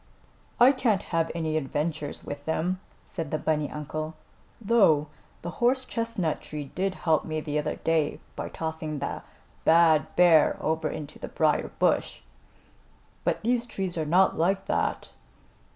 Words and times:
"I 0.59 0.71
can't 0.71 1.03
have 1.13 1.29
any 1.35 1.57
adventures 1.57 2.23
with 2.23 2.45
them," 2.45 2.79
said 3.05 3.29
the 3.29 3.37
bunny 3.37 3.69
uncle, 3.69 4.15
"though 4.59 5.09
the 5.43 5.51
horse 5.61 5.85
chestnut 5.85 6.41
tree 6.41 6.71
did 6.73 6.95
help 6.95 7.23
me 7.23 7.39
the 7.39 7.59
other 7.59 7.75
day 7.75 8.19
by 8.35 8.49
tossing 8.49 8.97
the 8.97 9.21
bad 9.63 10.15
bear 10.15 10.57
over 10.59 10.89
into 10.89 11.19
the 11.19 11.27
briar 11.27 11.69
bush. 11.77 12.21
But 13.23 13.43
these 13.43 13.67
trees 13.67 13.95
are 13.95 14.07
not 14.07 14.35
like 14.35 14.65
that." 14.65 15.11